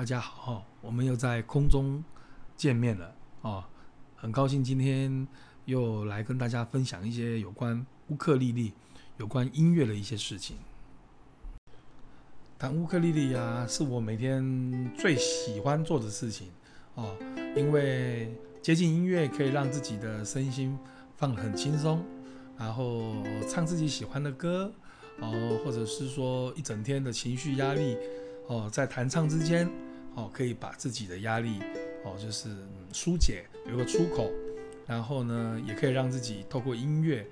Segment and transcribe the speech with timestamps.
[0.00, 2.02] 大家好，我们又在空中
[2.56, 3.62] 见面了哦，
[4.16, 5.28] 很高兴今天
[5.66, 8.72] 又来跟大家分享一些有关乌克丽丽、
[9.18, 10.56] 有关音乐的一些事情。
[12.56, 16.48] 弹乌克丽丽呀，是我每天最喜欢做的事情
[16.94, 17.14] 哦，
[17.54, 20.78] 因为接近音乐可以让自己的身心
[21.18, 22.02] 放得很轻松，
[22.56, 24.72] 然后唱自己喜欢的歌
[25.18, 27.98] 哦，或者是说一整天的情绪压力
[28.46, 29.70] 哦，在弹唱之间。
[30.14, 31.60] 哦，可以把自己的压力
[32.04, 32.48] 哦，就是
[32.92, 34.30] 疏解，有个出口，
[34.86, 37.26] 然后呢，也可以让自己透过音乐，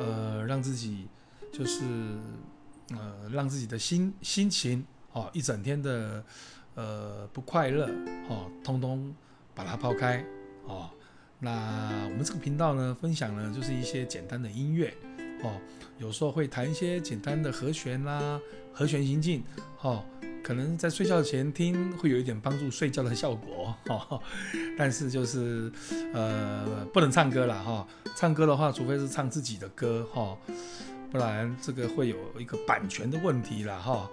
[0.00, 1.06] 呃，让自己
[1.52, 1.84] 就是
[2.90, 6.24] 呃，让自己的心心情哦，一整天的
[6.74, 7.88] 呃不快乐
[8.28, 9.14] 哦，通通
[9.54, 10.24] 把它抛开
[10.64, 10.90] 哦。
[11.38, 14.92] 那我们这个频道呢，分享呢就是一些简单的音乐
[15.42, 15.60] 哦，
[15.98, 18.40] 有时候会弹一些简单的和弦啦，
[18.72, 19.44] 和弦行进
[19.82, 20.04] 哦。
[20.44, 24.20] 可能在睡觉前听会有一点帮助睡觉的效果 哈，
[24.76, 25.72] 但是就是
[26.12, 30.36] 呃不能唱歌了哈，唱歌的话除非是唱自己的歌哈，
[31.10, 34.06] 不然这个会有一个版权的问题了哈。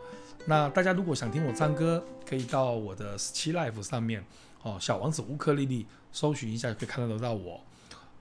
[0.45, 4.23] 那大家如果想听我唱歌，可以到我的十七 life 上面
[4.63, 7.61] 哦，小王子乌克丽丽搜寻一下可以看得到我，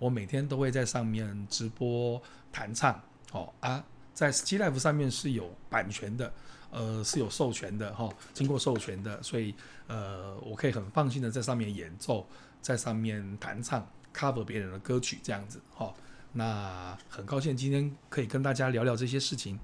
[0.01, 6.33] 我每天都会在上面直播弹唱哦啊，在十七 life 上面是有版权的。
[6.73, 9.53] 呃，是有授权的哈，经过授权的，所以
[9.89, 12.25] 呃，我可以很放心的在上面演奏，
[12.63, 15.93] 在上面弹唱，cover 别人的歌曲这样子哈。
[16.33, 19.59] 那很高兴今天可以跟大家聊聊这些事情。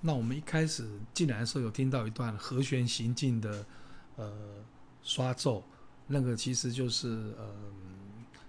[0.00, 3.66] 那我们一开始进来的时候有听到一段和弦行进的
[4.16, 4.32] 呃
[5.02, 5.62] 刷奏，
[6.06, 7.54] 那个其实就是呃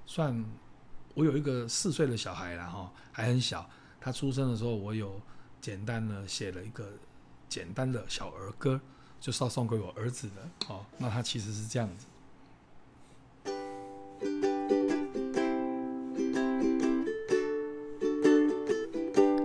[0.06, 0.46] 算
[1.14, 3.70] 我有一个四岁的小孩了哈，还很小，
[4.04, 5.20] 他出生的时候我有。
[5.62, 6.84] 简单的写了一个
[7.48, 8.82] 简单的小儿歌，
[9.18, 10.42] 就是要送给我儿子的。
[10.68, 12.06] 哦，那他其实是这样子，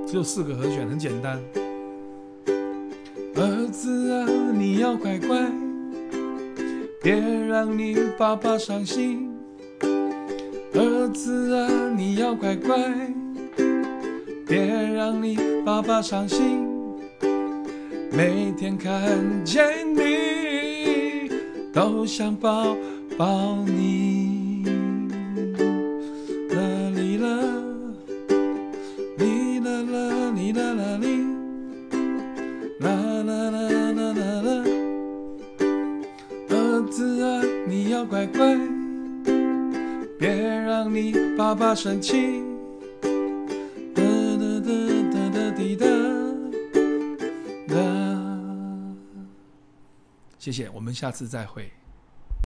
[0.08, 1.40] 只有四个和弦，很简单。
[3.36, 5.48] 儿子啊，你要乖乖，
[7.00, 9.32] 别让你爸爸伤心。
[10.72, 12.76] 儿子啊，你要乖乖。
[14.48, 16.64] 别让你爸爸伤心，
[18.10, 18.98] 每天看
[19.44, 19.62] 见
[19.94, 21.28] 你
[21.70, 22.74] 都想抱
[23.18, 24.64] 抱你。
[26.48, 26.62] 啦
[26.94, 27.28] 哩啦，
[29.18, 31.06] 哩啦啦哩啦啦哩，
[32.80, 32.88] 啦
[33.26, 33.60] 啦啦
[33.92, 34.64] 啦啦啦。
[36.48, 38.58] 儿子啊，你要乖乖，
[40.18, 42.42] 别让你爸爸生气。
[50.38, 51.70] 谢谢，我们下次再会。